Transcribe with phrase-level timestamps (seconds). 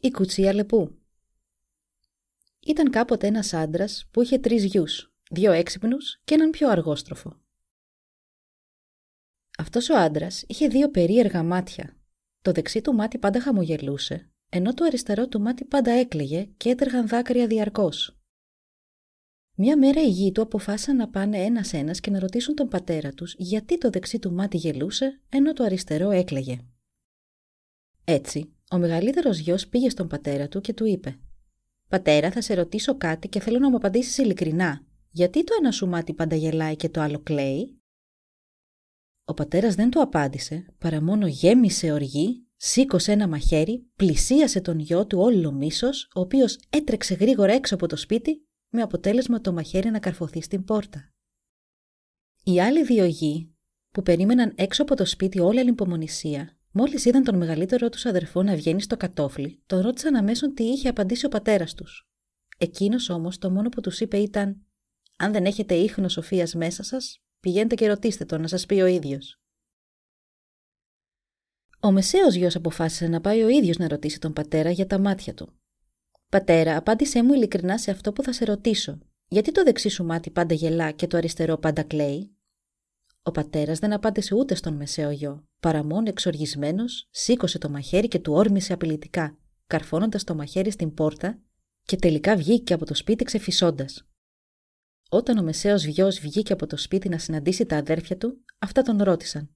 [0.00, 0.98] Η κουτσία λεπού
[2.60, 7.40] Ήταν κάποτε ένας άντρας που είχε τρεις γιους, δύο έξυπνους και έναν πιο αργόστροφο.
[9.58, 11.96] Αυτός ο άντρας είχε δύο περίεργα μάτια.
[12.42, 17.08] Το δεξί του μάτι πάντα χαμογελούσε, ενώ το αριστερό του μάτι πάντα έκλαιγε και έτρεχαν
[17.08, 18.18] δάκρυα διαρκώς.
[19.54, 23.34] Μια μέρα οι γη του αποφάσισαν να πάνε ένας-ένας και να ρωτήσουν τον πατέρα τους
[23.38, 26.60] γιατί το δεξί του μάτι γελούσε, ενώ το αριστερό έκλαιγε.
[28.04, 31.18] Έτσι, ο μεγαλύτερος γιος πήγε στον πατέρα του και του είπε:
[31.88, 34.86] Πατέρα, θα σε ρωτήσω κάτι και θέλω να μου απαντήσεις ειλικρινά.
[35.10, 37.80] Γιατί το ένα σου μάτι πάντα γελάει και το άλλο κλαίει;
[39.24, 45.06] Ο πατέρας δεν του απάντησε, παρά μόνο γέμισε οργή, σήκωσε ένα μαχαίρι, πλησίασε τον γιο
[45.06, 49.90] του όλο μίσος, ο οποίος έτρεξε γρήγορα έξω από το σπίτι, με αποτέλεσμα το μαχαίρι
[49.90, 51.12] να καρφωθεί στην πόρτα.
[52.44, 53.54] Οι άλλοι δύο γη,
[53.90, 58.54] που περίμεναν έξω από το σπίτι όλη ανυπομονησία, Μόλις είδαν τον μεγαλύτερό τους αδερφό να
[58.54, 62.08] βγαίνει στο κατόφλι, τον ρώτησαν αμέσως τι είχε απαντήσει ο πατέρας τους.
[62.58, 64.66] Εκείνος όμως το μόνο που τους είπε ήταν:
[65.16, 68.86] Αν δεν έχετε ίχνος σοφίας μέσα σας, πηγαίνετε και ρωτήστε τον να σας πει ο
[68.86, 69.40] ίδιος.
[71.80, 75.34] Ο μεσαίος γιος αποφάσισε να πάει ο ίδιος να ρωτήσει τον πατέρα για τα μάτια
[75.34, 75.58] του.
[76.28, 78.98] Πατέρα, απάντησέ μου ειλικρινά σε αυτό που θα σε ρωτήσω.
[79.28, 82.36] Γιατί το δεξί σου μάτι πάντα γελά και το αριστερό πάντα κλαίει;
[83.22, 88.18] Ο πατέρας δεν απάντησε ούτε στον μεσαίο γιο, παρά μόνο εξοργισμένος, σήκωσε το μαχαίρι και
[88.18, 91.38] του όρμησε απειλητικά, καρφώνοντας το μαχαίρι στην πόρτα
[91.82, 94.08] και τελικά βγήκε από το σπίτι ξεφυσώντας.
[95.10, 99.02] Όταν ο μεσαίος γιος βγήκε από το σπίτι να συναντήσει τα αδέρφια του, αυτά τον
[99.02, 99.50] ρώτησαν.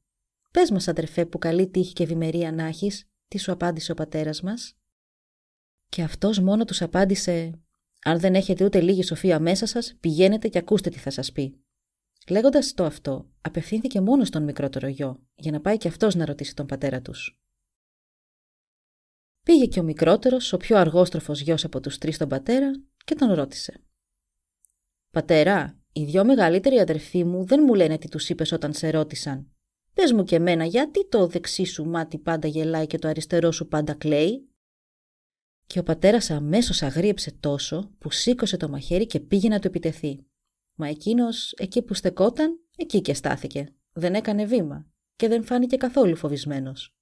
[0.50, 4.42] Πες μας, αδερφέ, που καλή τύχη και ευημερία να έχεις, τι σου απάντησε ο πατέρας
[4.42, 4.76] μας.
[5.88, 7.60] Και αυτός μόνο τους απάντησε:
[8.04, 11.61] Αν δεν έχετε ούτε λίγη σοφία μέσα σας, πηγαίνετε και ακούστε τι θα σας πει.
[12.28, 16.54] Λέγοντας το αυτό, απευθύνθηκε μόνος στον μικρότερο γιο, για να πάει και αυτός να ρωτήσει
[16.54, 17.40] τον πατέρα τους.
[19.44, 22.70] Πήγε και ο μικρότερος, ο πιο αργόστροφος γιος από τους τρεις τον πατέρα,
[23.04, 23.84] και τον ρώτησε.
[25.10, 29.50] Πατέρα, οι δυο μεγαλύτεροι αδερφοί μου δεν μου λένε τι τους είπες όταν σε ρώτησαν.
[29.94, 33.68] Πες μου και εμένα, γιατί το δεξί σου μάτι πάντα γελάει και το αριστερό σου
[33.68, 34.48] πάντα κλαίει;
[35.66, 40.26] Και ο πατέρας αμέσως αγρίεψε τόσο που σήκωσε το μαχαίρι και πήγε να του επιτεθεί.
[40.82, 43.74] Μα εκείνος εκεί που στεκόταν, εκεί και στάθηκε.
[43.92, 46.94] Δεν έκανε βήμα και δεν φάνηκε καθόλου φοβισμένος.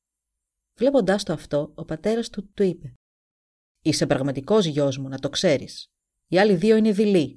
[0.79, 2.95] Βλέποντάς το αυτό, ο πατέρας του του είπε:
[3.83, 5.91] Είσαι πραγματικός γιος μου, να το ξέρεις.
[6.29, 7.37] Οι άλλοι δύο είναι δειλοί.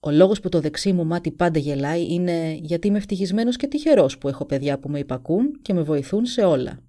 [0.00, 4.18] Ο λόγος που το δεξί μου μάτι πάντα γελάει είναι γιατί είμαι ευτυχισμένος και τυχερός
[4.18, 6.84] που έχω παιδιά που με υπακούν και με βοηθούν σε όλα.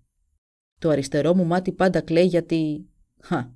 [0.79, 2.89] Το αριστερό μου μάτι πάντα κλαίει γιατί.
[3.21, 3.51] Χα.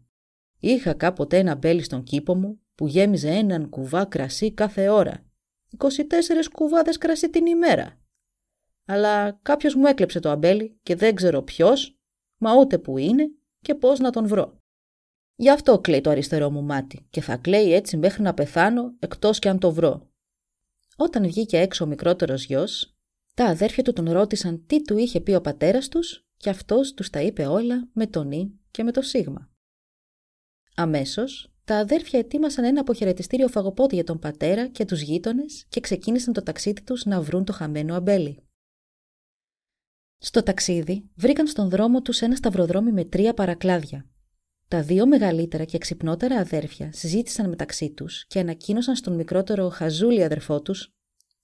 [0.60, 5.26] Είχα κάποτε ένα μπέλι στον κήπο μου που γέμιζε έναν κουβά κρασί κάθε ώρα.
[5.78, 5.88] 24
[6.54, 8.00] κουβάδες κρασί την ημέρα.
[8.86, 12.00] Αλλά κάποιος μου έκλεψε το αμπέλι και δεν ξέρω ποιος,
[12.38, 13.32] μα ούτε που είναι
[13.62, 14.58] και πώς να τον βρω.
[15.36, 19.40] Γι' αυτό κλαίει το αριστερό μου μάτι και θα κλαίει έτσι μέχρι να πεθάνω εκτός
[19.40, 20.10] και αν το βρω.
[20.96, 22.96] Όταν βγήκε έξω ο μικρότερος γιος,
[23.34, 27.10] τα αδέρφια του τον ρώτησαν τι του είχε πει ο πατέρας τους και αυτός τους
[27.10, 29.50] τα είπε όλα με τον Ι και με το Σίγμα.
[30.76, 36.34] Αμέσως τα αδέρφια ετοίμασαν ένα αποχαιρετιστήριο φαγοπότη για τον πατέρα και τους γείτονες και ξεκίνησαν
[36.34, 38.44] το ταξίδι τους να βρουν το χαμένο αμπέλι.
[40.18, 44.06] Στο ταξίδι βρήκαν στον δρόμο τους ένα σταυροδρόμι με τρία παρακλάδια.
[44.68, 50.62] Τα δύο μεγαλύτερα και ξυπνότερα αδέρφια συζήτησαν μεταξύ τους και ανακοίνωσαν στον μικρότερο χαζούλη αδερφό
[50.62, 50.94] τους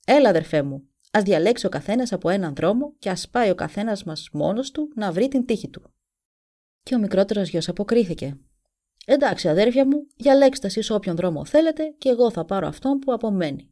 [0.05, 4.03] «Έλα αδερφέ μου, ας διαλέξει ο καθένας από έναν δρόμο και ας πάει ο καθένας
[4.03, 5.93] μας μόνος του να βρει την τύχη του».
[6.83, 8.37] Και ο μικρότερος γιος αποκρίθηκε
[9.09, 13.71] Εντάξει, αδέρφια μου, διαλέξτε εσεί όποιον δρόμο θέλετε και εγώ θα πάρω αυτόν που απομένει.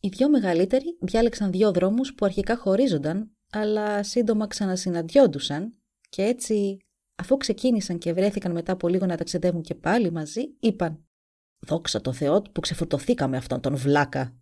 [0.00, 5.76] Οι δυο μεγαλύτεροι διάλεξαν δύο δρόμους που αρχικά χωρίζονταν, αλλά σύντομα ξανασυναντιόντουσαν
[6.08, 6.76] και έτσι,
[7.16, 11.04] αφού ξεκίνησαν και βρέθηκαν μετά από λίγο να ταξιδεύουν και πάλι μαζί, είπαν
[11.66, 14.36] «Δόξα τω Θεώ που ξεφορτωθήκαμε αυτόν τον βλάκα»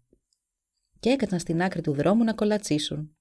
[1.01, 3.17] και έκατσαν στην άκρη του δρόμου να κολατσίσουν.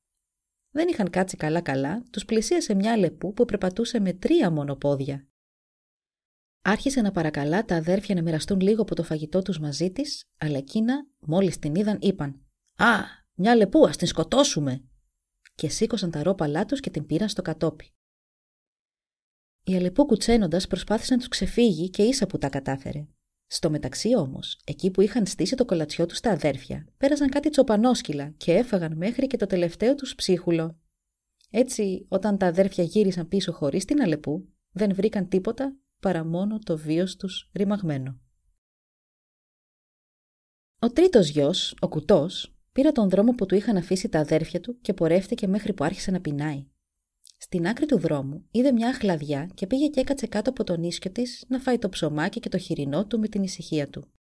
[0.71, 5.27] Δεν είχαν κάτσει καλά-καλά, τους πλησίασε μια λεπού που περπατούσε με τρία μόνο πόδια.
[6.65, 10.57] Άρχισε να παρακαλά τα αδέρφια να μοιραστούν λίγο από το φαγητό τους μαζί της, αλλά
[10.57, 12.45] εκείνα, μόλις την είδαν, είπαν
[12.75, 12.95] «Α,
[13.33, 14.83] μια λεπού, ας την σκοτώσουμε»
[15.55, 17.93] και σήκωσαν τα ρόπαλά τους και την πήραν στο κατόπι.
[19.63, 23.07] Η Αλεπού κουτσένοντας προσπάθησε να τους ξεφύγει και ίσα που τα κατάφερε.
[23.45, 28.33] Στο μεταξύ όμως, εκεί που είχαν στήσει το κολατσιό τους στα αδέρφια, πέρασαν κάτι τσοπανόσκυλα
[28.37, 30.79] και έφαγαν μέχρι και το τελευταίο τους ψίχουλο.
[31.49, 36.77] Έτσι, όταν τα αδέρφια γύρισαν πίσω χωρίς την Αλεπού, δεν βρήκαν τίποτα παρά μόνο το
[36.77, 38.19] βίος τους ρημαγμένο.
[40.79, 44.79] Ο τρίτος γιος, ο κουτός, πήρε τον δρόμο που του είχαν αφήσει τα αδέρφια του
[44.81, 46.65] και πορεύτηκε μέχρι που άρχισε να πεινάει.
[47.37, 51.11] Στην άκρη του δρόμου είδε μια αχλαδιά και πήγε και έκατσε κάτω από τον ίσκιο
[51.11, 54.11] της να φάει το ψωμάκι και το χοιρινό του με την ησυχία του.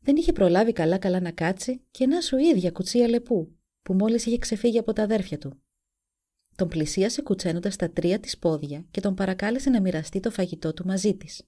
[0.00, 4.38] Δεν είχε προλάβει καλά-καλά να κάτσει και να σου ίδια κουτσία λεπού, που μόλις είχε
[4.38, 5.60] ξεφύγει από τα αδέρφια του.
[6.56, 10.86] Τον πλησίασε κουτσένοντας τα τρία της πόδια και τον παρακάλεσε να μοιραστεί το φαγητό του
[10.86, 11.42] μαζί της.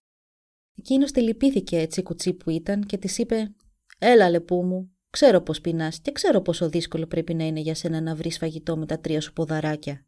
[0.75, 3.55] Εκείνος τη λυπήθηκε έτσι κουτσί που ήταν και της είπε:
[3.99, 8.01] Έλα, λεπού μου, Ξέρω πώς πεινάς και ξέρω πόσο δύσκολο πρέπει να είναι για σένα
[8.01, 10.07] να βρεις φαγητό με τα τρία σου ποδαράκια.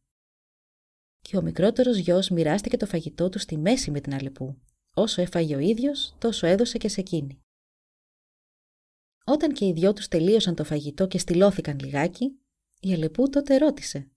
[1.20, 4.61] Και ο μικρότερος γιος μοιράστηκε το φαγητό του στη μέση με την Αλεπού.
[4.94, 7.43] Όσο έφαγε ο ίδιος, τόσο έδωσε και σε εκείνη.
[9.25, 12.41] Όταν και οι δυο τους τελείωσαν το φαγητό και στυλώθηκαν λιγάκι,
[12.81, 14.11] η Αλεπού τότε ρώτησε: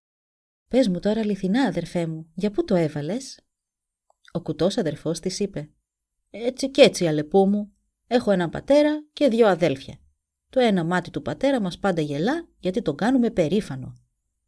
[0.73, 3.39] Πες μου τώρα αληθινά, αδερφέ μου, για πού το έβαλες;
[4.31, 5.69] Ο κουτός αδερφός της είπε:
[6.29, 7.73] Έτσι κι έτσι, Αλεπού μου.
[8.07, 9.97] Έχω έναν πατέρα και δύο αδέλφια.
[10.49, 13.93] Το ένα μάτι του πατέρα μας πάντα γελά γιατί τον κάνουμε περήφανο.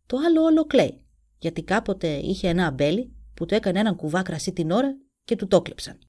[0.06, 1.06] Το άλλο όλο κλαίει,
[1.38, 5.48] γιατί κάποτε είχε ένα αμπέλι που του έκανε έναν κουβά κρασί την ώρα και του
[5.48, 6.00] το κλέψαν.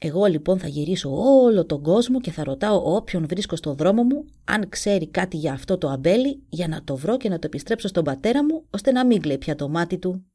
[0.00, 1.10] Εγώ λοιπόν θα γυρίσω
[1.40, 5.52] όλο τον κόσμο και θα ρωτάω όποιον βρίσκω στο δρόμο μου αν ξέρει κάτι για
[5.52, 8.92] αυτό το αμπέλι για να το βρω και να το επιστρέψω στον πατέρα μου ώστε
[8.92, 10.26] να μην κλαίει πια το μάτι του.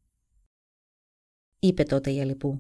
[1.59, 2.59] Είπε τότε η Αλυπού.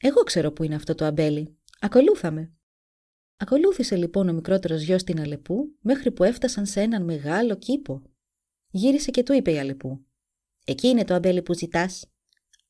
[0.00, 1.58] Εγώ ξέρω που είναι αυτό το αμπέλι.
[1.80, 2.52] Ακολούθαμε.
[3.36, 8.02] Ακολούθησε λοιπόν ο μικρότερος γιος την Αλεπού μέχρι που έφτασαν σε έναν μεγάλο κήπο.
[8.70, 10.04] Γύρισε και του είπε η Αλεπού.
[10.64, 12.06] Εκεί είναι το αμπέλι που ζητάς.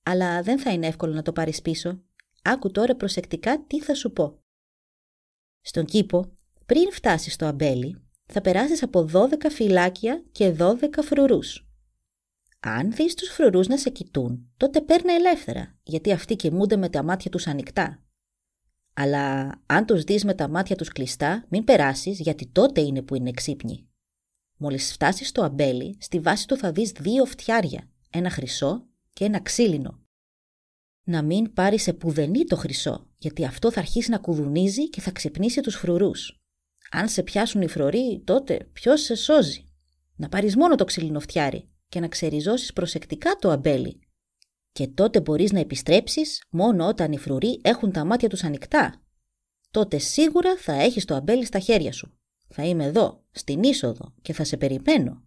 [0.02, 2.05] Αλλά δεν θα είναι εύκολο να το πάρεις πίσω.
[2.46, 4.38] Άκου τώρα προσεκτικά τι θα σου πω.
[5.60, 7.96] Στον κήπο, πριν φτάσεις στο αμπέλι,
[8.26, 11.68] θα περάσεις από 12 φυλάκια και 12 φρουρούς.
[12.60, 17.02] Αν δεις τους φρουρούς να σε κοιτούν, τότε παίρνε ελεύθερα, γιατί αυτοί κοιμούνται με τα
[17.02, 18.06] μάτια τους ανοιχτά
[18.98, 23.14] αλλά αν τους δεις με τα μάτια τους κλειστά, μην περάσεις γιατί τότε είναι που
[23.14, 23.86] είναι ξύπνοι.
[24.56, 29.40] Μόλις φτάσεις στο αμπέλι, στη βάση του θα δεις δύο φτιάρια, ένα χρυσό και ένα
[29.40, 30.05] ξύλινο.
[31.08, 35.10] Να μην πάρει σε πουδενή το χρυσό, γιατί αυτό θα αρχίσει να κουδουνίζει και θα
[35.10, 36.40] ξυπνήσει τους φρουρούς.
[36.90, 39.64] Αν σε πιάσουν οι φρουροί, τότε ποιος σε σώζει;
[40.16, 44.00] Να πάρεις μόνο το ξύλινο φτιάρι και να ξεριζώσεις προσεκτικά το αμπέλι,
[44.72, 49.02] και τότε μπορείς να επιστρέψεις μόνο όταν οι φρουροί έχουν τα μάτια τους ανοιχτά.
[49.70, 52.18] Τότε σίγουρα θα έχεις το αμπέλι στα χέρια σου.
[52.48, 55.22] Θα είμαι εδώ, στην είσοδο και θα σε περιμένω.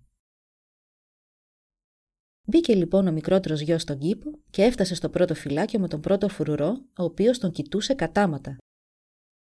[2.50, 6.30] Μπήκε λοιπόν ο μικρότερος γιος στον κήπο και έφτασε στο πρώτο φυλάκιο με τον πρώτο
[6.30, 8.58] φρουρό, ο οποίος τον κοιτούσε κατάματα.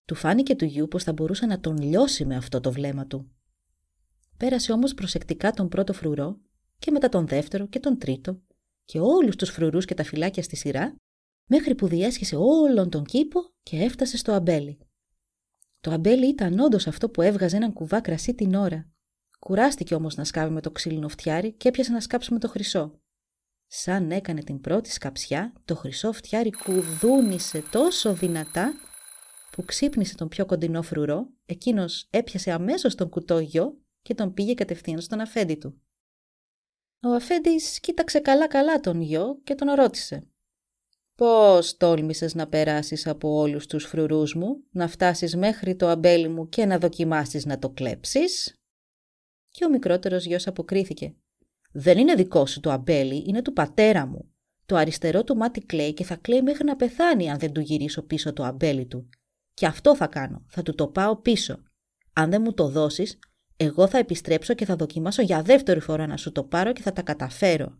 [0.04, 3.30] Του φάνηκε του γιου πως θα μπορούσε να τον λιώσει με αυτό το βλέμμα του.
[4.36, 6.40] Πέρασε όμως προσεκτικά τον πρώτο φρουρό
[6.78, 8.40] και μετά τον δεύτερο και τον τρίτο
[8.84, 10.96] και όλους τους φρουρούς και τα φυλάκια στη σειρά,
[11.46, 14.78] μέχρι που διέσχισε όλον τον κήπο και έφτασε στο αμπέλι.
[15.80, 18.88] Το αμπέλι ήταν όντως αυτό που έβγαζε έναν κουβά κρασί την ώρα.
[19.38, 23.00] Κουράστηκε όμως να σκάβει με το ξύλινο φτιάρι και έπιασε να σκάψει με το χρυσό.
[23.66, 28.72] Σαν έκανε την πρώτη σκαψιά, το χρυσό φτιάρι κουδούνισε τόσο δυνατά
[29.50, 34.54] που ξύπνησε τον πιο κοντινό φρουρό, εκείνος έπιασε αμέσως τον κουτό γιο και τον πήγε
[34.54, 35.82] κατευθείαν στον αφέντη του.
[37.02, 40.26] Ο αφέντης κοίταξε καλά-καλά τον γιο και τον ρώτησε.
[41.14, 46.48] «Πώς τόλμησες να περάσεις από όλους τους φρουρούς μου, να φτάσεις μέχρι το αμπέλι μου
[46.48, 48.57] και να δοκιμάσεις να το κλέψεις»
[49.58, 51.14] Και ο μικρότερος γιος αποκρίθηκε.
[51.72, 54.34] «Δεν είναι δικό σου το αμπέλι, είναι του πατέρα μου.
[54.66, 58.02] Το αριστερό του μάτι κλαίει και θα κλαίει μέχρι να πεθάνει αν δεν του γυρίσω
[58.02, 59.08] πίσω το αμπέλι του.
[59.54, 61.62] Και αυτό θα κάνω, θα του το πάω πίσω.
[62.12, 63.18] Αν δεν μου το δώσεις,
[63.56, 66.92] εγώ θα επιστρέψω και θα δοκιμάσω για δεύτερη φορά να σου το πάρω και θα
[66.92, 67.78] τα καταφέρω.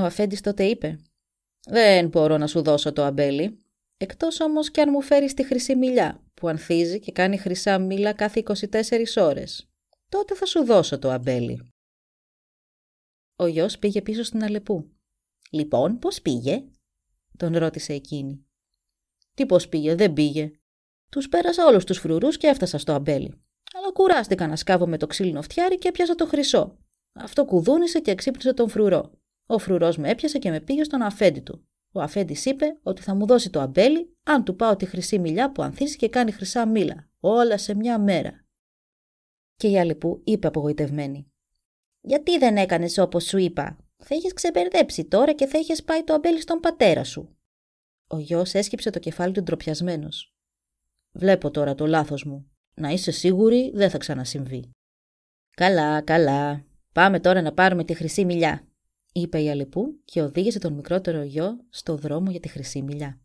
[0.00, 0.98] Ο αφέντης τότε είπε
[1.68, 3.58] «Δεν μπορώ να σου δώσω το αμπέλι,
[3.96, 8.12] εκτός όμως κι αν μου φέρεις τη χρυσή μιλιά που ανθίζει και κάνει χρυσά μήλα
[8.12, 9.69] κάθε 24 ώρες.
[10.10, 11.72] Τότε θα σου δώσω το αμπέλι».
[13.36, 14.90] Ο γιος πήγε πίσω στην Αλεπού.
[15.50, 16.64] «Λοιπόν, πώς πήγε»
[17.36, 18.46] τον ρώτησε εκείνη.
[19.34, 20.50] «Τι πώς πήγε, δεν πήγε.
[21.10, 25.06] Τους πέρασα όλους τους φρουρούς και έφτασα στο αμπέλι αλλά κουράστηκα να σκάβω με το
[25.06, 26.78] ξύλινο φτιάρι και έπιασα το χρυσό.
[27.12, 29.10] Αυτό κουδούνισε και ξύπνησε τον φρουρό.
[29.46, 31.64] Ο φρουρός με έπιασε και με πήγε στον αφέντη του.
[31.92, 35.52] Ο αφέντης είπε ότι θα μου δώσει το αμπέλι αν του πάω τη χρυσή μιλιά
[35.52, 37.08] που ανθίσει και κάνει χρυσά μήλα.
[37.20, 38.44] Όλα σε μια μέρα.
[39.60, 41.30] Και η άλλη που είπε απογοητευμένη.
[42.00, 46.14] Γιατί δεν έκανες όπως σου είπα; Θα είχες ξεπερδέψει τώρα και θα είχες πάει το
[46.14, 47.36] αμπέλι στον πατέρα σου.
[48.06, 50.34] Ο γιος έσκυψε το κεφάλι του ντροπιασμένος.
[51.12, 52.50] Βλέπω τώρα το λάθος μου.
[52.74, 54.70] Να είσαι σίγουρη δεν θα ξανασυμβεί.
[55.50, 56.64] Καλά, καλά.
[56.92, 58.68] Πάμε τώρα να πάρουμε τη χρυσή μιλιά,
[59.12, 63.20] είπε η Αλεπού και οδήγησε τον μικρότερο γιο στο δρόμο για τη χρυσή μιλιά.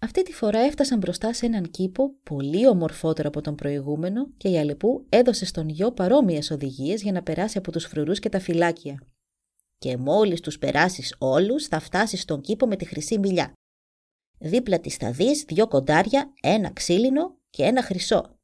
[0.00, 4.58] Αυτή τη φορά έφτασαν μπροστά σε έναν κήπο πολύ ομορφότερο από τον προηγούμενο και η
[4.58, 9.02] Αλεπού έδωσε στον γιο παρόμοιες οδηγίες για να περάσει από τους φρουρούς και τα φυλάκια.
[9.78, 13.52] Και μόλις τους περάσεις όλους, θα φτάσεις στον κήπο με τη χρυσή μιλιά.
[14.38, 18.38] Δίπλα της θα δεις δυο κοντάρια, ένα ξύλινο και ένα χρυσό.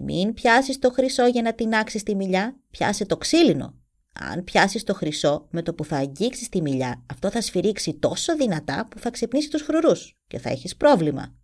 [0.00, 3.74] Μην πιάσεις το χρυσό για να τεινάξει τη μιλιά, πιάσε το ξύλινο
[4.20, 8.36] αν πιάσεις το χρυσό, με το που θα αγγίξεις τη μιλιά, αυτό θα σφυρίξει τόσο
[8.36, 9.92] δυνατά που θα ξυπνήσει τους φρουρού
[10.26, 11.36] και θα έχεις πρόβλημα.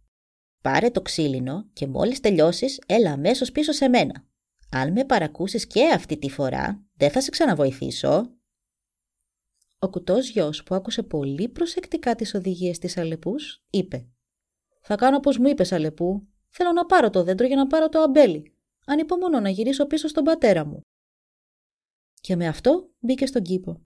[0.62, 4.24] Πάρε το ξύλινο και μόλις τελειώσεις, έλα αμέσως πίσω σε μένα.
[4.70, 8.30] Αν με παρακούσεις και αυτή τη φορά, δεν θα σε ξαναβοηθήσω.
[9.78, 14.06] Ο κουτός γιος, που άκουσε πολύ προσεκτικά τις οδηγίες της Αλεπούς, είπε:
[14.80, 16.28] Θα κάνω όπως μου είπες, Αλεπού.
[16.48, 18.56] Θέλω να πάρω το δέντρο για να πάρω το αμπέλι.
[18.86, 20.80] Ανυπομονώ να γυρίσω πίσω στον πατέρα μου
[22.24, 23.80] και με αυτό μπήκε στον κήπο.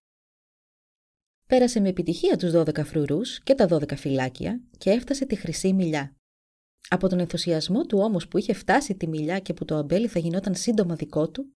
[1.47, 6.17] Πέρασε με επιτυχία τους 12 φρουρούς και τα 12 φυλάκια και έφτασε τη χρυσή μιλιά.
[6.89, 10.19] Από τον ενθουσιασμό του όμως που είχε φτάσει τη μιλιά και που το αμπέλι θα
[10.19, 11.53] γινόταν σύντομα δικό του,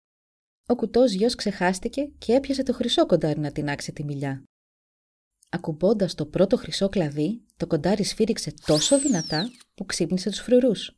[0.67, 4.43] ο κουτός γιος ξεχάστηκε και έπιασε το χρυσό κοντάρι να τεινάξει τη μιλιά.
[5.49, 10.97] Ακουμπώντας το πρώτο χρυσό κλαδί, το κοντάρι σφύριξε τόσο δυνατά που ξύπνησε τους φρουρούς.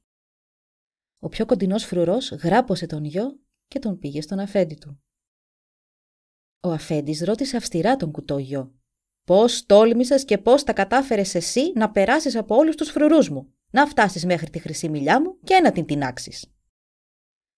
[1.19, 5.01] Ο πιο κοντινός φρουρός γράπωσε τον γιο και τον πήγε στον αφέντη του.
[6.63, 8.75] Ο αφέντης ρώτησε αυστηρά τον κουτόγιο.
[9.25, 13.87] Πώς τόλμησες και πώς τα κατάφερες εσύ να περάσεις από όλους τους φρουρούς μου, να
[13.87, 16.49] φτάσεις μέχρι τη χρυσή μιλιά μου και να την τεινάξει.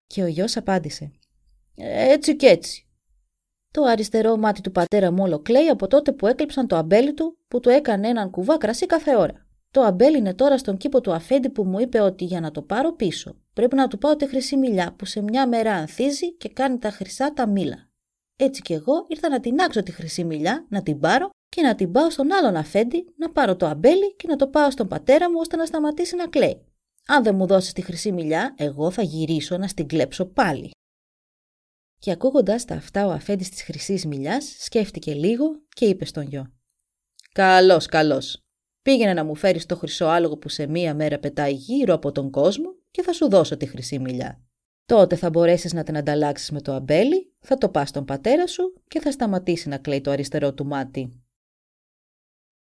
[0.07, 1.13] Και ο γιος απάντησε.
[1.75, 2.87] Έτσι κι έτσι.
[3.71, 7.39] Το αριστερό μάτι του πατέρα μου όλο κλαίει από τότε που έκλειψαν το αμπέλι του
[7.49, 9.47] που του έκανε έναν κουβά κρασί κάθε ώρα.
[9.71, 12.63] Το αμπέλι είναι τώρα στον κήπο του αφέντη που μου είπε ότι για να το
[12.63, 16.49] πάρω πίσω πρέπει να του πάω τη χρυσή μιλιά που σε μια μέρα ανθίζει και
[16.49, 17.92] κάνει τα χρυσά τα μήλα.
[18.45, 21.75] Έτσι κι εγώ ήρθα να την άξω τη χρυσή μιλιά, να την πάρω και να
[21.75, 25.31] την πάω στον άλλον αφέντη, να πάρω το αμπέλι και να το πάω στον πατέρα
[25.31, 26.65] μου ώστε να σταματήσει να κλαίει.
[27.07, 30.71] Αν δεν μου δώσεις τη χρυσή μιλιά, εγώ θα γυρίσω να στην κλέψω πάλι.
[31.99, 36.53] Και ακούγοντας τα αυτά, ο αφέντης της χρυσής μιλιάς σκέφτηκε λίγο και είπε στον γιο:
[37.33, 38.39] Καλώς, καλώς.
[38.83, 42.31] Πήγαινε να μου φέρεις το χρυσό άλογο που σε μία μέρα πετάει γύρω από τον
[42.31, 44.43] κόσμο και θα σου δώσω τη χρυσή μιλιά.
[44.85, 48.83] Τότε θα μπορέσεις να την ανταλλάξεις με το αμπέλι, θα το πας στον πατέρα σου
[48.89, 51.23] και θα σταματήσει να κλαίει το αριστερό του μάτι.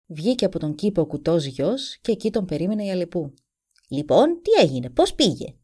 [0.06, 3.34] Βγήκε από τον κήπο ο κουτός γιος και εκεί τον περίμενε η Αλεπού.
[3.90, 5.56] Λοιπόν, τι έγινε, πώς πήγε,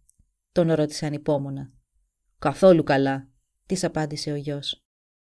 [0.52, 1.72] τον ρώτησε ανυπόμονα.
[2.40, 3.28] Καθόλου καλά,
[3.66, 4.84] της απάντησε ο γιος.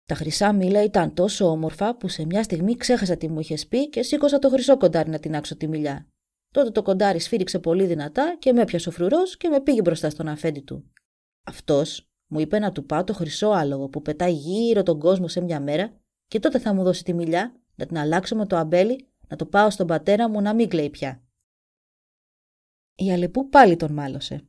[0.06, 3.88] Τα χρυσά μήλα ήταν τόσο όμορφα που σε μια στιγμή ξέχασα τι μου είχες πει
[3.88, 6.08] και σήκωσα το χρυσό κοντάρι να την άξω τη μιλιά.
[6.50, 10.10] Τότε το κοντάρι σφύριξε πολύ δυνατά και με έπιασε ο φρουρός και με πήγε μπροστά
[10.10, 10.92] στον αφέντη του.
[11.46, 15.40] Αυτός μου είπε να του πάω το χρυσό άλογο που πετάει γύρω τον κόσμο σε
[15.40, 19.08] μια μέρα και τότε θα μου δώσει τη μιλιά, να την αλλάξω με το αμπέλι,
[19.28, 21.22] να το πάω στον πατέρα μου να μην κλαίει πια.
[22.94, 24.46] Η Αλεπού πάλι τον μάλωσε.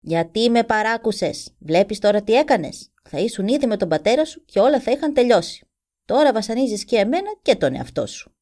[0.00, 4.60] Γιατί με παράκουσες, βλέπεις τώρα τι έκανες; Θα ήσουν ήδη με τον πατέρα σου και
[4.60, 5.66] όλα θα είχαν τελειώσει.
[6.04, 8.32] Τώρα βασανίζεις και εμένα και τον εαυτό σου.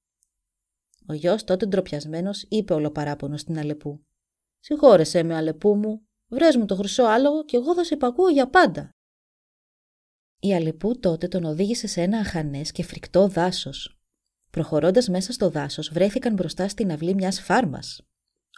[1.09, 4.05] Ο γιος τότε ντροπιασμένος είπε ολοπαράπονο στην Αλεπού.
[4.61, 8.51] Συγχώρεσέ με, Αλεπού μου, Βρες μου το χρυσό άλογο και εγώ θα σε υπακούω για
[8.51, 8.91] πάντα.
[10.41, 13.99] Η Αλεπού τότε τον οδήγησε σε ένα αχανές και φρικτό δάσος.
[14.51, 18.03] Προχωρώντας μέσα στο δάσος βρέθηκαν μπροστά στην αυλή μιας φάρμας.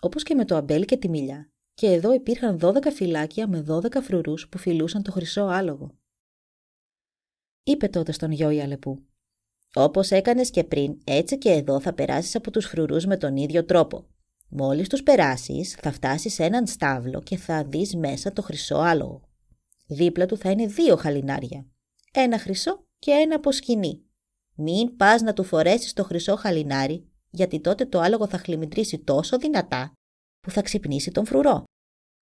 [0.01, 1.51] Όπως και με το αμπέλ και τη μιλιά.
[1.75, 5.99] Και εδώ υπήρχαν δώδεκα φυλάκια με δώδεκα φρουρούς που φιλούσαν το χρυσό άλογο.
[7.63, 9.07] Είπε τότε στον γιο η Αλεπού.
[9.75, 13.65] Όπως έκανες και πριν, έτσι και εδώ θα περάσεις από τους φρουρούς με τον ίδιο
[13.65, 14.09] τρόπο.
[14.49, 19.29] Μόλις τους περάσεις, θα φτάσεις σε έναν στάβλο και θα δεις μέσα το χρυσό άλογο.
[19.87, 21.67] Δίπλα του θα είναι δύο χαλινάρια.
[22.13, 24.03] Ένα χρυσό και ένα από σκηνή.
[24.55, 29.39] Μην πας να του φορέσεις το χρυσό χαλινάρι, γιατί τότε το άλογο θα χλιμητρήσει τόσο
[29.39, 29.93] δυνατά
[30.41, 31.65] που θα ξυπνήσει τον φρουρό.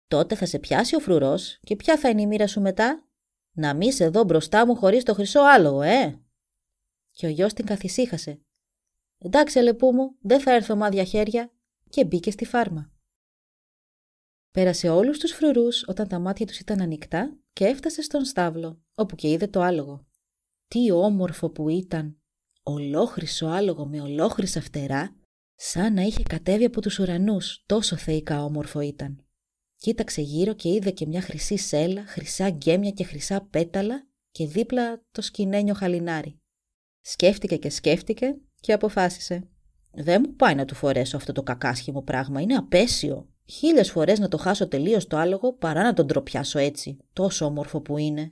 [0.09, 3.09] Τότε θα σε πιάσει ο φρουρός και ποια θα είναι η μοίρα σου μετά;
[3.53, 6.21] Να μη σε δω μπροστά μου χωρίς το χρυσό άλογο, ε!
[7.11, 8.41] Και ο γιος την καθησύχασε.
[9.19, 11.54] Εντάξει, αλεπού μου, δεν θα έρθω μάδια χέρια,
[11.95, 12.93] και μπήκε στη φάρμα.
[14.51, 19.15] Πέρασε όλους τους φρουρούς όταν τα μάτια τους ήταν ανοιχτά και έφτασε στον στάβλο, όπου
[19.15, 20.07] και είδε το άλογο.
[20.69, 22.21] Τι όμορφο που ήταν!
[22.63, 25.17] Ολόχρυσο άλογο με ολόχρυσα φτερά,
[25.55, 29.27] σαν να είχε κατέβει από τους ουρανούς, τόσο θεϊκά όμορφο ήταν.
[29.77, 35.05] Κοίταξε γύρω και είδε και μια χρυσή σέλα, χρυσά γκέμια και χρυσά πέταλα και δίπλα
[35.11, 36.41] το σκηνένιο χαλινάρι.
[37.01, 39.49] Σκέφτηκε και σκέφτηκε και αποφάσισε.
[39.97, 43.29] Δεν μου πάει να του φορέσω αυτό το κακάσχημο πράγμα, είναι απέσιο.
[43.47, 47.81] Χίλιες φορές να το χάσω τελείως το άλογο παρά να τον τροπιάσω έτσι, τόσο όμορφο
[47.81, 48.29] που είναι.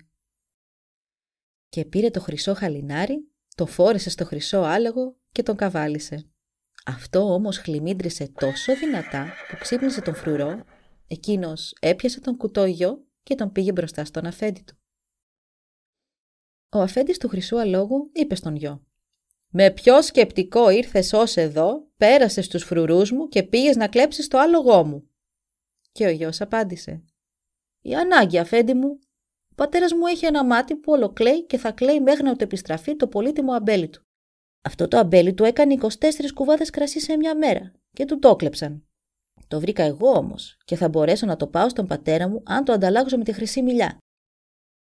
[1.68, 6.26] Και πήρε το χρυσό χαλινάρι, το φόρεσε στο χρυσό άλογο και τον καβάλισε.
[6.86, 10.64] Αυτό όμως χλιμίντρισε τόσο δυνατά που ξύπνησε τον φρουρό,
[11.06, 14.76] εκείνος έπιασε τον κουτό γιο και τον πήγε μπροστά στον αφέντη του.
[16.72, 18.86] Ο αφέντης του χρυσού αλόγου είπε στον γιο
[19.54, 24.38] «Με ποιο σκεπτικό ήρθες ως εδώ, πέρασες τους φρουρούς μου και πήγες να κλέψεις το
[24.38, 25.10] άλογό μου»
[25.92, 27.04] Και ο γιος απάντησε
[27.80, 28.98] «Η ανάγκη αφέντη μου,
[29.50, 32.96] ο πατέρας μου έχει ένα μάτι που ολοκλέει και θα κλαίει μέχρι να του επιστραφεί
[32.96, 34.02] το πολύτιμο αμπέλι του.
[34.62, 35.88] Αυτό το αμπέλι του έκανε 24
[36.34, 38.86] κουβάδες κρασί σε μια μέρα και του το κλέψαν.
[39.48, 42.72] Το βρήκα εγώ όμως και θα μπορέσω να το πάω στον πατέρα μου αν το
[42.72, 43.98] ανταλλάξω με τη χρυσή μιλιά.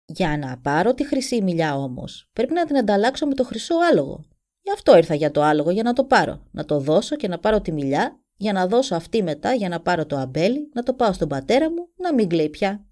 [0.05, 4.25] Για να πάρω τη χρυσή μιλιά όμως, πρέπει να την ανταλλάξω με το χρυσό άλογο.
[4.63, 6.47] Γι' αυτό ήρθα για το άλογο για να το πάρω.
[6.51, 9.81] Να το δώσω και να πάρω τη μιλιά, για να δώσω αυτή μετά για να
[9.81, 12.87] πάρω το αμπέλι, να το πάω στον πατέρα μου, να μην κλαίει πια.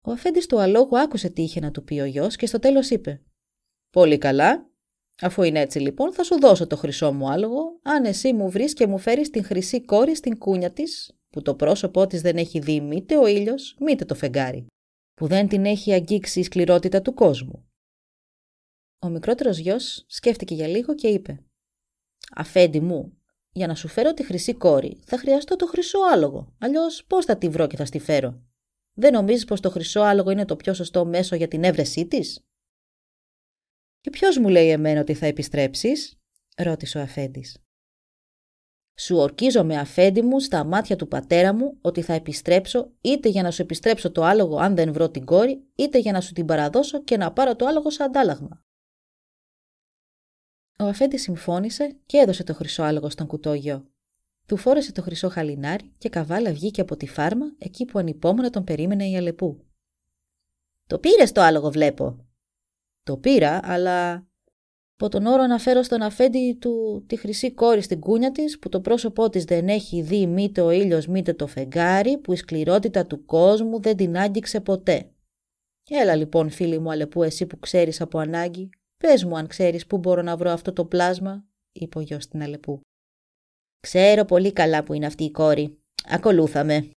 [0.00, 2.90] Ο αφέντης του αλόγου άκουσε τι είχε να του πει ο γιος και στο τέλος
[2.90, 3.22] είπε:
[3.90, 4.70] Πολύ καλά,
[5.20, 8.72] Αφού είναι έτσι λοιπόν, θα σου δώσω το χρυσό μου άλογο, αν εσύ μου βρεις
[8.72, 12.58] και μου φέρεις την χρυσή κόρη στην κούνια της, που το πρόσωπό της δεν έχει
[12.58, 14.66] δει μήτε ο ήλιος, μήτε το φεγγάρι,
[15.14, 17.65] που δεν την έχει αγγίξει η σκληρότητα του κόσμου.
[18.98, 21.44] Ο μικρότερος γιος σκέφτηκε για λίγο και είπε:
[22.34, 23.18] Αφέντη μου,
[23.52, 26.54] για να σου φέρω τη χρυσή κόρη, θα χρειαστώ το χρυσό άλογο.
[26.58, 28.42] Αλλιώς πώς θα τη βρω και θα στη φέρω;
[28.94, 32.46] Δεν νομίζεις πως το χρυσό άλογο είναι το πιο σωστό μέσο για την έβρεσή της;
[34.00, 36.18] «Και ποιος μου λέει εμένα ότι θα επιστρέψεις»
[36.56, 37.58] ρώτησε ο αφέντης.
[38.98, 43.50] «Σου ορκίζομαι αφέντη μου στα μάτια του πατέρα μου ότι θα επιστρέψω είτε για να
[43.50, 47.02] σου επιστρέψω το άλογο αν δεν βρω την κόρη, είτε για να σου την παραδώσω
[47.02, 48.65] και να πάρω το άλογο σαν αντάλλαγμα».
[50.78, 53.86] Ο αφέντης συμφώνησε και έδωσε το χρυσό άλογο στον κουτόγιο.
[54.46, 58.64] Του φόρεσε το χρυσό χαλινάρι και καβάλα βγήκε από τη φάρμα εκεί που ανυπόμονα τον
[58.64, 59.64] περίμενε η Αλεπού.
[60.86, 62.26] «Το πήρες το άλογο βλέπω»,
[63.06, 64.26] το πήρα, αλλά
[64.98, 68.68] από τον όρο να φέρω στον αφέντη του τη χρυσή κόρη στην κούνια της, που
[68.68, 73.06] το πρόσωπό της δεν έχει δει μήτε ο ήλιος μήτε το φεγγάρι, που η σκληρότητα
[73.06, 75.10] του κόσμου δεν την άγγιξε ποτέ.
[75.88, 79.98] Έλα λοιπόν φίλη μου Αλεπού εσύ που ξέρεις από ανάγκη, πες μου αν ξέρεις πού
[79.98, 82.80] μπορώ να βρω αυτό το πλάσμα, είπε ο γιος στην Αλεπού.
[83.80, 85.78] Ξέρω πολύ καλά που είναι αυτή η κόρη.
[86.04, 86.90] Ακολούθαμε.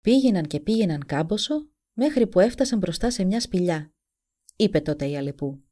[0.00, 3.92] Πήγαιναν και πήγαιναν κάμποσο μέχρι που έφτασαν μπροστά σε μια σπηλιά
[4.60, 5.62] είπε τότε η Αλεπού.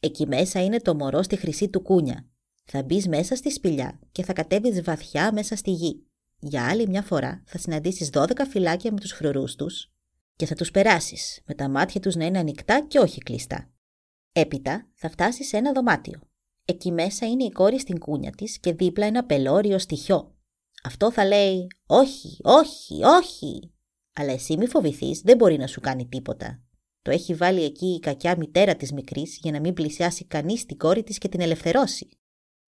[0.00, 2.28] Εκεί μέσα είναι το μωρό στη χρυσή του κούνια.
[2.64, 6.06] Θα μπεις μέσα στη σπηλιά και θα κατέβεις βαθιά μέσα στη γη.
[6.38, 9.92] Για άλλη μια φορά θα συναντήσεις 12 φυλάκια με τους φρουρού τους
[10.36, 13.73] και θα τους περάσεις, με τα μάτια τους να είναι ανοιχτά και όχι κλειστά.
[14.36, 16.20] Έπειτα θα φτάσει σε ένα δωμάτιο.
[16.64, 20.36] Εκεί μέσα είναι η κόρη στην κούνια της και δίπλα ένα πελώριο στοιχειό.
[20.82, 23.72] Αυτό θα λέει Όχι, όχι, όχι.
[24.14, 26.62] Αλλά εσύ μη φοβηθείς, δεν μπορεί να σου κάνει τίποτα.
[27.02, 30.76] Το έχει βάλει εκεί η κακιά μητέρα της μικρής για να μην πλησιάσει κανείς την
[30.76, 32.08] κόρη της και την ελευθερώσει.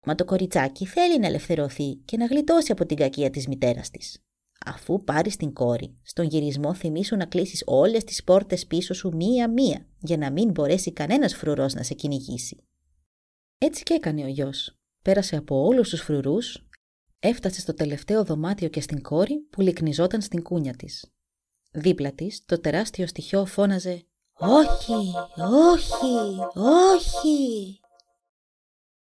[0.06, 4.23] Μα το κοριτσάκι θέλει να ελευθερωθεί και να γλιτώσει από την κακία της μητέρας της.
[4.64, 9.86] Αφού πάρεις την κόρη, στον γυρισμό θυμίσου να κλείσεις όλες τις πόρτες πίσω σου μία-μία,
[9.98, 12.64] για να μην μπορέσει κανένας φρουρός να σε κυνηγήσει.
[13.58, 14.78] Έτσι και έκανε ο γιος.
[15.02, 16.68] Πέρασε από όλους τους φρουρούς,
[17.18, 21.12] έφτασε στο τελευταίο δωμάτιο και στην κόρη που λυκνιζόταν στην κούνια της.
[21.70, 24.06] Δίπλα της, το τεράστιο στοιχείο φώναζε
[24.38, 24.92] όχι,
[25.72, 27.80] όχι, όχι.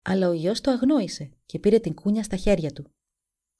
[0.01, 2.91] Αλλά ο γιος το αγνόησε και πήρε την κούνια στα χέρια του.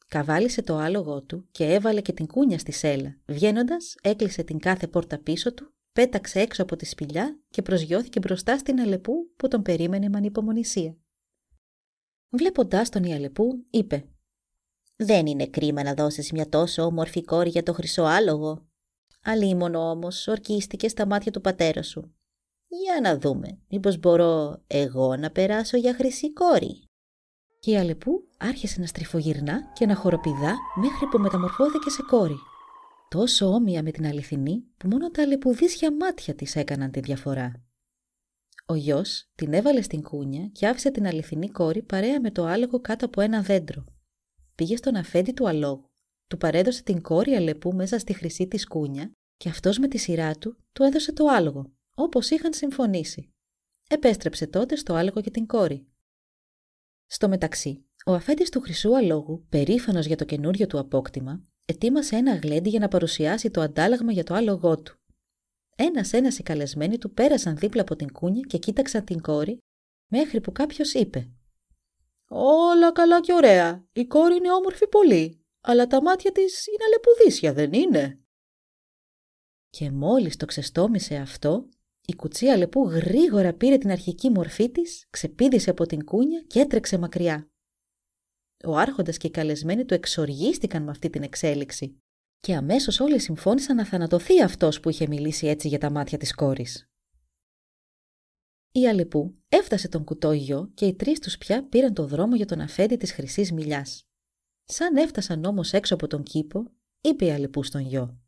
[0.10, 3.18] Καβάλισε το άλογο του και έβαλε και την κούνια στη σέλα.
[3.26, 8.58] Βγαίνοντας, έκλεισε την κάθε πόρτα πίσω του, πέταξε έξω από τη σπηλιά και προσγειώθηκε μπροστά
[8.58, 10.98] στην Αλεπού που τον περίμενε με ανυπομονησία.
[12.30, 14.06] Βλέποντάς τον η Αλεπού, είπε:
[14.96, 18.68] Δεν είναι κρίμα να δώσεις μια τόσο όμορφη κόρη για το χρυσό άλογο.
[19.24, 22.14] Αλίμονο όμως ορκίστηκε στα μάτια του πατέρας σου.
[22.68, 26.89] Για να δούμε, μήπως μπορώ εγώ να περάσω για χρυσή κόρη.
[27.60, 32.38] Και η Αλεπού άρχισε να στριφογυρνά και να χοροπηδά μέχρι που μεταμορφώθηκε σε κόρη.
[33.10, 37.64] Τόσο όμοια με την αληθινή που μόνο τα αλεπουδίσια μάτια της έκαναν τη διαφορά.
[38.66, 42.82] Ο γιος την έβαλε στην κούνια και άφησε την αληθινή κόρη παρέα με το άλογο
[42.82, 43.86] κάτω από ένα δέντρο.
[44.56, 45.90] Πήγε στον αφέντη του αλόγου
[46.30, 50.36] του παρέδωσε την κόρη Αλεπού μέσα στη χρυσή της κούνια και αυτός με τη σειρά
[50.36, 53.34] του του έδωσε το άλογο, όπως είχαν συμφωνήσει.
[53.90, 55.88] Επέστρεψε τότε στο άλογο και την κόρη.
[57.12, 62.36] Στο μεταξύ, ο αφέντης του χρυσού αλόγου, περήφανος για το καινούριο του απόκτημα, ετοίμασε ένα
[62.36, 64.98] γλέντι για να παρουσιάσει το αντάλλαγμα για το άλογό του.
[65.76, 69.58] ένας-ένας οι καλεσμένοι του πέρασαν δίπλα από την κούνια και κοίταξαν την κόρη,
[70.12, 71.32] μέχρι που κάποιος είπε
[72.32, 73.88] «Όλα καλά και ωραία.
[73.94, 78.20] Η κόρη είναι όμορφη πολύ, αλλά τα μάτια της είναι αλεπουδίσια, δεν είναι»
[79.70, 81.70] και μόλις το ξεστόμησε αυτό,
[82.10, 86.98] η κουτσία λεπού γρήγορα πήρε την αρχική μορφή της, ξεπίδησε από την κούνια και έτρεξε
[86.98, 87.50] μακριά.
[88.64, 92.02] Ο άρχοντας και οι καλεσμένοι του εξοργίστηκαν με αυτή την εξέλιξη
[92.40, 96.36] και αμέσως όλοι συμφώνησαν να θανατωθεί αυτός που είχε μιλήσει έτσι για τα μάτια της
[96.36, 96.90] κόρης.
[98.72, 102.46] Η Αλεπού έφτασε τον κουτό γιο και οι τρεις τους πια πήραν το δρόμο για
[102.46, 104.04] τον αφέντη της χρυσής Μιλιάς.
[104.64, 108.20] Σαν έφτασαν όμως έξω από τον κήπο, είπε η Αλεπού στον γιο.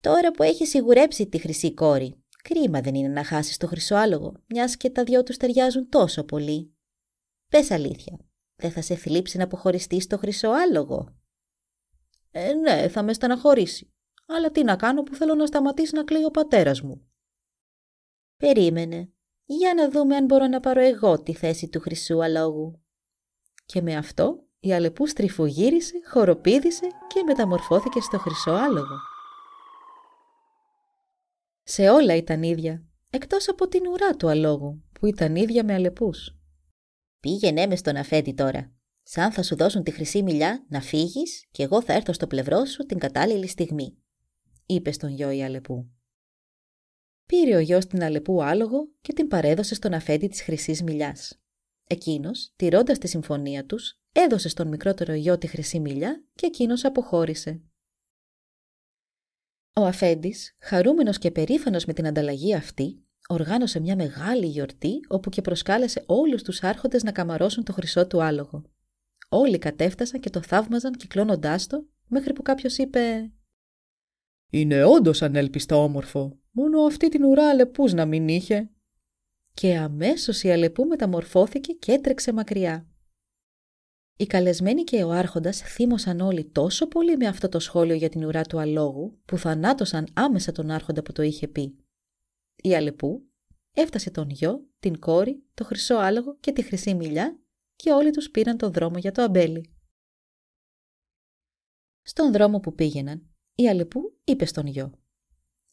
[0.00, 4.32] Τώρα που έχεις σιγουρέψει τη χρυσή κόρη, κρίμα δεν είναι να χάσεις το χρυσό άλογο,
[4.46, 6.74] μιας και τα δυο τους ταιριάζουν τόσο πολύ.
[7.48, 8.18] Πες αλήθεια,
[8.56, 11.16] δεν θα σε θλίψει να αποχωριστείς το χρυσό άλογο;
[12.30, 13.92] Ε, ναι, θα με στεναχωρήσει.
[14.26, 17.08] Αλλά τι να κάνω που θέλω να σταματήσει να κλαίει ο πατέρας μου.
[18.36, 19.12] Περίμενε.
[19.44, 22.82] Για να δούμε αν μπορώ να πάρω εγώ τη θέση του χρυσού αλόγου.
[23.66, 28.96] Και με αυτό η Αλεπού στριφογύρισε, χοροπήδησε και μεταμορφώθηκε στο χρυσό άλογο.
[31.70, 36.36] Σε όλα ήταν ίδια, εκτός από την ουρά του αλόγου, που ήταν ίδια με αλεπούς.
[37.20, 38.72] Πήγαινε μες στον αφέντη τώρα.
[39.02, 42.64] Σαν θα σου δώσουν τη χρυσή μιλιά, να φύγεις και εγώ θα έρθω στο πλευρό
[42.64, 43.96] σου την κατάλληλη στιγμή,
[44.66, 45.90] είπε στον γιο η αλεπού.
[47.26, 51.40] Πήρε ο γιος την αλεπού άλογο και την παρέδωσε στον αφέντη της χρυσής μιλιάς.
[51.86, 57.62] Εκείνος, τηρώντας τη συμφωνία τους, έδωσε στον μικρότερο γιο τη χρυσή μιλιά και εκείνος αποχώρησε.
[59.78, 65.40] Ο αφέντης, χαρούμενος και περήφανος με την ανταλλαγή αυτή, οργάνωσε μια μεγάλη γιορτή όπου και
[65.40, 68.64] προσκάλεσε όλους τους άρχοντες να καμαρώσουν το χρυσό του άλογο.
[69.28, 73.30] Όλοι κατέφτασαν και το θαύμαζαν κυκλώνοντάς το, μέχρι που κάποιος είπε
[74.50, 78.70] «Είναι όντως ανέλπιστα όμορφο, μόνο αυτή την ουρά αλεπούς να μην είχε».
[79.54, 82.86] Και αμέσως η αλεπού μεταμορφώθηκε και έτρεξε μακριά.
[84.20, 88.24] Οι καλεσμένοι και ο άρχοντας θύμωσαν όλοι τόσο πολύ με αυτό το σχόλιο για την
[88.24, 91.76] ουρά του αλόγου που θανάτωσαν άμεσα τον άρχοντα που το είχε πει.
[92.56, 93.28] Η Αλεπού
[93.72, 97.40] έφτασε τον γιο, την κόρη, το χρυσό άλογο και τη χρυσή μιλιά
[97.76, 99.72] και όλοι τους πήραν το δρόμο για το αμπέλι.
[102.02, 104.92] Στον δρόμο που πήγαιναν, η Αλεπού είπε στον γιο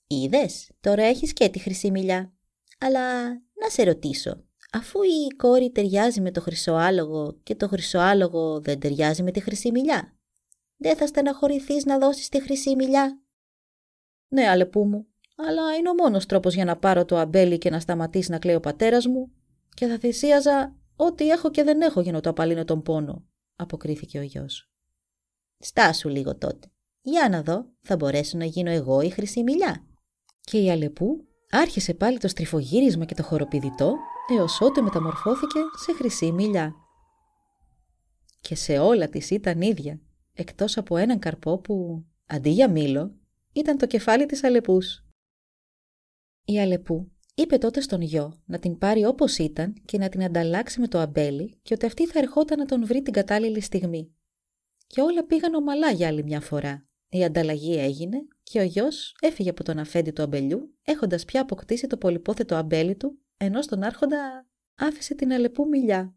[0.08, 2.34] «Είδες, τώρα έχεις και τη χρυσή μιλιά,
[2.78, 4.45] αλλά να σε ρωτήσω,
[4.76, 9.32] αφού η κόρη ταιριάζει με το χρυσό άλογο και το χρυσό άλογο δεν ταιριάζει με
[9.32, 10.18] τη χρυσή μιλιά.
[10.78, 13.22] Δεν θα στεναχωρηθείς να δώσεις τη χρυσή μιλιά.
[14.28, 17.80] Ναι, αλεπού μου, αλλά είναι ο μόνος τρόπος για να πάρω το αμπέλι και να
[17.80, 19.32] σταματήσει να κλαίει ο πατέρας μου
[19.74, 24.20] και θα θυσίαζα ό,τι έχω και δεν έχω για να το απαλύνω τον πόνο, αποκρίθηκε
[24.20, 24.72] ο γιος.
[25.58, 26.68] Στάσου λίγο τότε.
[27.02, 29.88] Για να δω, θα μπορέσω να γίνω εγώ η χρυσή μιλιά.
[30.42, 33.96] Και η Αλεπού άρχισε πάλι το στριφογύρισμα και το χοροπηδητό
[34.34, 36.76] έως ότου μεταμορφώθηκε σε χρυσή μιλιά.
[38.42, 40.02] Και σε όλα της ήταν ίδια,
[40.34, 43.16] εκτός από έναν καρπό που, αντί για μήλο,
[43.54, 45.06] ήταν το κεφάλι της Αλεπούς.
[46.46, 50.80] Η Αλεπού είπε τότε στον γιο να την πάρει όπως ήταν και να την ανταλλάξει
[50.80, 54.16] με το αμπέλι και ότι αυτή θα ερχόταν να τον βρει την κατάλληλη στιγμή.
[54.88, 56.88] Και όλα πήγαν ομαλά για άλλη μια φορά.
[57.10, 61.88] Η ανταλλαγή έγινε και ο γιος έφυγε από τον αφέντη του αμπελιού, έχοντας πια αποκτήσει
[61.88, 66.16] το πολυπόθετο αμπέλι του ενώ στον άρχοντα άφησε την αλεπού μιλιά.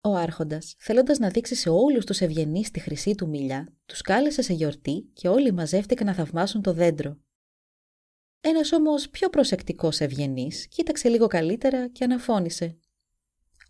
[0.00, 4.42] Ο άρχοντας, θέλοντας να δείξει σε όλους τους ευγενείς τη χρυσή του μιλιά, τους κάλεσε
[4.42, 7.18] σε γιορτή και όλοι μαζεύτηκαν να θαυμάσουν το δέντρο.
[8.40, 12.78] Ένας όμως πιο προσεκτικός ευγενής κοίταξε λίγο καλύτερα και αναφώνησε.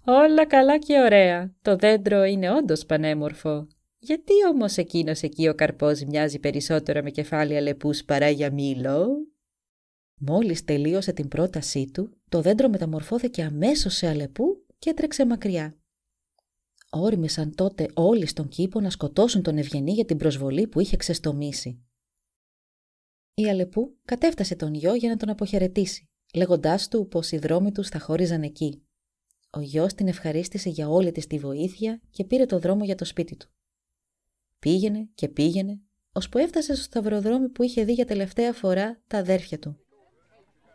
[0.04, 1.54] Όλα καλά και ωραία.
[1.62, 3.68] Το δέντρο είναι όντως πανέμορφο.
[3.98, 9.08] Γιατί όμως εκείνος εκεί ο καρπός μοιάζει περισσότερο με κεφάλι αλεπούς παρά για μήλο;
[10.20, 15.78] Μόλις τελείωσε την πρότασή του, το δέντρο μεταμορφώθηκε αμέσως σε αλεπού και έτρεξε μακριά.
[16.90, 21.84] Όρμησαν τότε όλοι στον κήπο να σκοτώσουν τον Ευγενή για την προσβολή που είχε ξεστομίσει.
[23.34, 27.88] Η Αλεπού κατέφτασε τον γιο για να τον αποχαιρετήσει, λέγοντάς του πως οι δρόμοι τους
[27.88, 28.86] θα χώριζαν εκεί.
[29.50, 33.04] Ο γιος την ευχαρίστησε για όλη της τη βοήθεια και πήρε το δρόμο για το
[33.04, 33.48] σπίτι του.
[34.58, 35.80] Πήγαινε και πήγαινε,
[36.12, 39.83] ώσπου έφτασε στο σταυροδρόμι που είχε δει για τελευταία φορά τα αδέρφια του.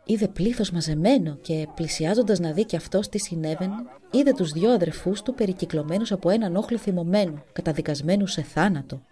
[0.04, 3.74] Είδε πλήθος μαζεμένο και πλησιάζοντας να δει και αυτός τι συνέβαινε,
[4.10, 9.02] είδε τους δυο αδερφούς του περικυκλωμένους από έναν όχλο θυμωμένο, καταδικασμένους σε θάνατο.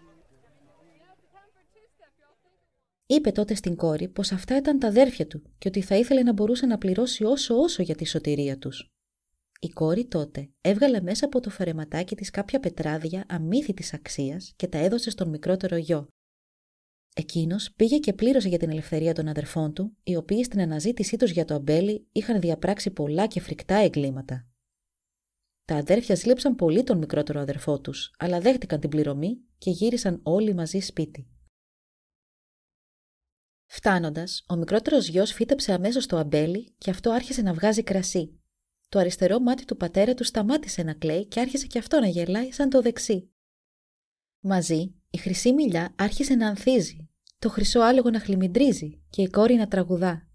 [3.05, 6.33] Είπε τότε στην κόρη πως αυτά ήταν τα αδέρφια του και ότι θα ήθελε να
[6.33, 8.89] μπορούσε να πληρώσει όσο όσο για τη σωτηρία τους.
[9.59, 14.77] Η κόρη τότε έβγαλε μέσα από το φαρεματάκι της κάποια πετράδια αμύθιτης αξίας και τα
[14.77, 16.07] έδωσε στον μικρότερο γιο.
[17.15, 21.31] Εκείνος πήγε και πλήρωσε για την ελευθερία των αδερφών του, οι οποίοι στην αναζήτησή τους
[21.31, 24.47] για το αμπέλι είχαν διαπράξει πολλά και φρικτά εγκλήματα.
[25.65, 30.53] Τα αδέρφια ζήλεψαν πολύ τον μικρότερο αδερφό τους, αλλά δέχτηκαν την πληρωμή και γύρισαν όλοι
[30.53, 31.27] μαζί σπίτι.
[33.65, 38.39] Φτάνοντας, ο μικρότερος γιος φύτεψε αμέσως το αμπέλι και αυτό άρχισε να βγάζει κρασί.
[38.89, 42.51] Το αριστερό μάτι του πατέρα του σταμάτησε να κλαίει και άρχισε και αυτό να γελάει
[42.51, 43.31] σαν το δεξί.
[44.39, 49.55] Μαζί, η χρυσή μιλιά άρχισε να ανθίζει, το χρυσό άλογο να χλιμιντρίζει και η κόρη
[49.55, 50.27] να τραγουδά.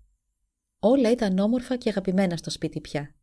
[0.79, 3.15] Όλα ήταν όμορφα και αγαπημένα στο σπίτι πια.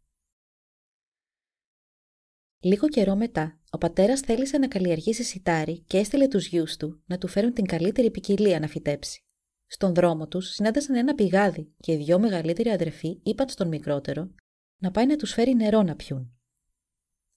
[2.60, 7.18] Λίγο καιρό μετά, ο πατέρας θέλησε να καλλιεργήσει σιτάρι και έστειλε τους γιους του να
[7.18, 9.26] του φέρουν την καλύτερη ποικιλία να φυτέψει.
[9.68, 14.32] Στον δρόμο τους συνάντησαν ένα πηγάδι και οι δυο μεγαλύτεροι αδερφοί είπαν στον μικρότερο
[14.78, 16.41] να πάει να τους φέρει νερό να πιούν.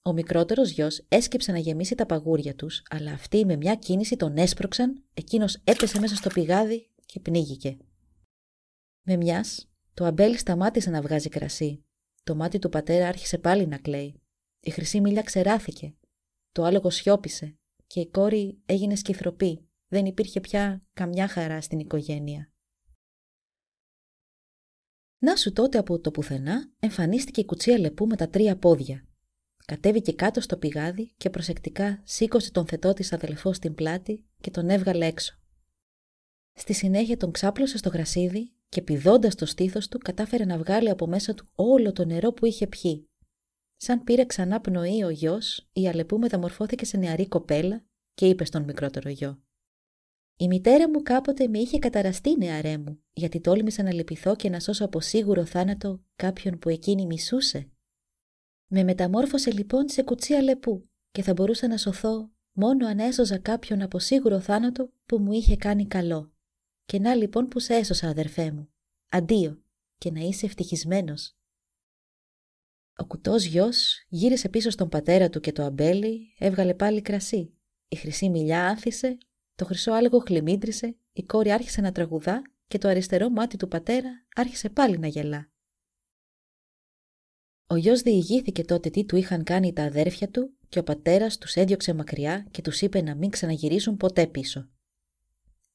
[0.07, 4.37] Ο μικρότερος γιος έσκυψε να γεμίσει τα παγούρια τους, αλλά αυτοί με μια κίνηση τον
[4.37, 7.77] έσπρωξαν, εκείνος έπεσε μέσα στο πηγάδι και πνίγηκε.
[9.01, 11.85] Με μιας, το αμπέλι σταμάτησε να βγάζει κρασί.
[12.23, 14.21] Το μάτι του πατέρα άρχισε πάλι να κλαίει.
[14.59, 15.95] Η χρυσή μίλια ξεράθηκε.
[16.51, 19.67] Το άλογο σιώπησε και η κόρη έγινε σκυθροπή.
[19.87, 22.51] Δεν υπήρχε πια καμιά χαρά στην οικογένεια.
[25.17, 29.07] Να σου τότε από το πουθενά εμφανίστηκε η κουτσία λεπού με τα τρία πόδια.
[29.65, 34.69] Κατέβηκε κάτω στο πηγάδι και προσεκτικά σήκωσε τον θετό της αδελφό στην πλάτη και τον
[34.69, 35.39] έβγαλε έξω.
[36.53, 41.07] Στη συνέχεια τον ξάπλωσε στο γρασίδι και πηδώντας το στήθος του κατάφερε να βγάλει από
[41.07, 43.09] μέσα του όλο το νερό που είχε πιει.
[43.75, 48.63] Σαν πήρε ξανά πνοή ο γιος, η Αλεπού μεταμορφώθηκε σε νεαρή κοπέλα και είπε στον
[48.63, 49.39] μικρότερο γιο.
[50.37, 54.59] Η μητέρα μου κάποτε με είχε καταραστεί νεαρέ μου, γιατί τόλμησα να λυπηθώ και να
[54.59, 57.69] σώσω από σίγουρο θάνατο κάποιον που εκείνη μισούσε.
[58.67, 63.81] Με μεταμόρφωσε λοιπόν σε κουτσία λεπού και θα μπορούσα να σωθώ μόνο αν έσωζα κάποιον
[63.81, 66.33] από σίγουρο θάνατο που μου είχε κάνει καλό.
[66.85, 68.69] Και να λοιπόν που σε έσωσα αδερφέ μου.
[69.09, 69.61] Αντίο
[69.97, 71.37] και να είσαι ευτυχισμένος.
[72.97, 77.53] Ο κουτός γιος γύρισε πίσω στον πατέρα του και το αμπέλι έβγαλε πάλι κρασί.
[77.87, 79.17] Η χρυσή μιλιά άνθησε,
[79.55, 84.25] το χρυσό άλογο χλιμίντρισε, η κόρη άρχισε να τραγουδά και το αριστερό μάτι του πατέρα
[84.35, 85.49] άρχισε πάλι να γελά.
[87.67, 91.55] Ο γιος διηγήθηκε τότε τι του είχαν κάνει τα αδέρφια του και ο πατέρας τους
[91.55, 94.69] έδιωξε μακριά και τους είπε να μην ξαναγυρίσουν ποτέ πίσω.